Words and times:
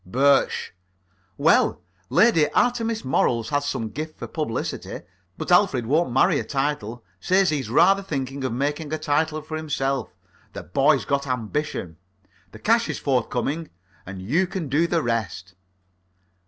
BIRSCH: 0.03 0.73
Well, 1.37 1.79
Lady 2.09 2.49
Artemis 2.53 3.05
Morals 3.05 3.49
has 3.49 3.65
some 3.67 3.89
gift 3.91 4.17
for 4.17 4.25
publicity. 4.25 5.01
But 5.37 5.51
Alfred 5.51 5.85
won't 5.85 6.11
marry 6.11 6.39
a 6.39 6.43
title 6.43 7.03
say's 7.19 7.49
he 7.49 7.61
rather 7.71 8.01
thinks 8.01 8.31
of 8.43 8.51
making 8.51 8.91
a 8.93 8.97
title 8.97 9.43
for 9.43 9.57
himself. 9.57 10.09
The 10.53 10.63
boy's 10.63 11.05
got 11.05 11.27
ambition. 11.27 11.97
The 12.51 12.57
cash 12.57 12.89
is 12.89 12.97
forthcoming. 12.97 13.69
And 14.03 14.23
you 14.23 14.47
can 14.47 14.69
do 14.69 14.87
the 14.87 15.03
rest. 15.03 15.53